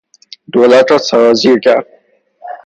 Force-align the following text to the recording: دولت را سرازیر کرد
دولت 0.53 0.91
را 0.91 0.97
سرازیر 0.97 1.59
کرد 1.59 1.87